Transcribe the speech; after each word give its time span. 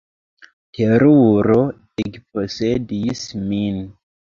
Teruro 0.77 1.59
ekposedis 2.05 3.25
min. 3.53 3.81